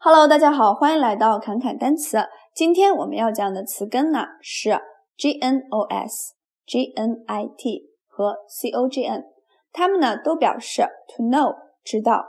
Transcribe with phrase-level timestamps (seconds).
[0.00, 2.28] Hello，大家好，欢迎来到侃侃单词。
[2.54, 4.80] 今天我们要讲的词根呢是
[5.16, 9.24] G N O S、G N I T 和 C O G N，
[9.72, 12.24] 它们呢都表示 to know 知道。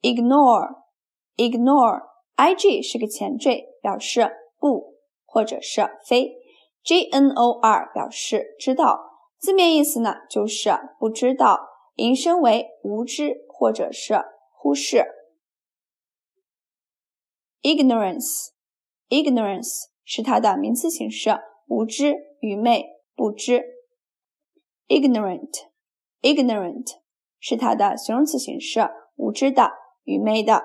[0.03, 4.96] ignore，ignore，i g 是个前缀，表示不。
[5.37, 6.39] 或者是非
[6.83, 11.61] ，G N O R 表示知道，字面意思呢就是不知道，
[11.97, 14.19] 引申为无知或者是
[14.51, 15.05] 忽视。
[17.61, 23.63] Ignorance，ignorance 是它的名词形式，无知、愚昧、不知。
[24.89, 26.93] Ignorant，ignorant
[27.39, 29.73] 是它的形容词形式，无知的、
[30.05, 30.65] 愚昧的。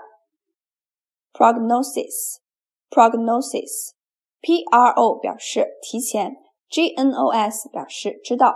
[1.34, 3.96] Prognosis，prognosis。
[4.42, 6.36] P R O 表示提前
[6.70, 8.56] ，G N O S 表示知道，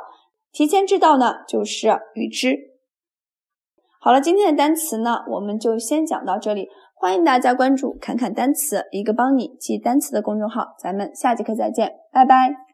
[0.51, 2.57] 提前知道呢就是预知。
[3.99, 10.75] 好了，今天的单词呢我们就先讲到这里，欢迎大家关注“侃侃单词”，一个帮你记单词的公众号。
[10.79, 12.64] 咱们下节课再见，拜拜。